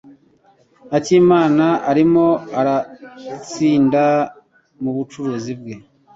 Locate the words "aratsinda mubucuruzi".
2.59-5.51